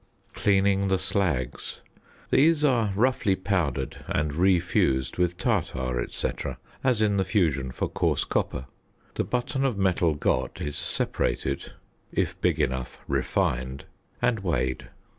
[0.33, 1.81] ~Cleaning the Slags.~
[2.31, 7.87] These are roughly powdered and re fused with tartar, etc., as in the fusion for
[7.87, 8.65] coarse copper.
[9.13, 11.73] The button of metal got is separated
[12.11, 13.85] (if big enough refined)
[14.23, 14.87] and weighed.